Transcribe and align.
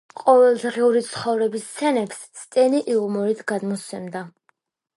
ყოველდღიური 0.19 1.03
ცხოვრების 1.09 1.67
სცენებს 1.67 2.23
სტენი 2.45 2.81
იუმორით 2.95 3.45
გადმოსცემდა. 3.53 4.27